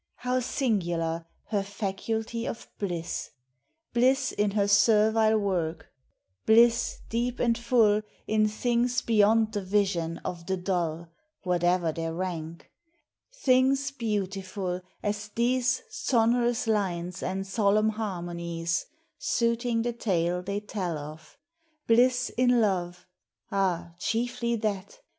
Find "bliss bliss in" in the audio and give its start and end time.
2.79-4.49